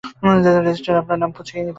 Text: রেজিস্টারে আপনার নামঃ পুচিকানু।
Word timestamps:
রেজিস্টারে 0.59 0.97
আপনার 0.97 1.17
নামঃ 1.19 1.33
পুচিকানু। 1.37 1.69